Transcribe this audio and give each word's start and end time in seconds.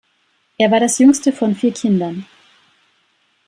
Er 0.57 0.71
war 0.71 0.79
das 0.79 0.97
jüngste 0.97 1.31
von 1.31 1.53
vier 1.53 1.71
Kindern. 1.73 2.25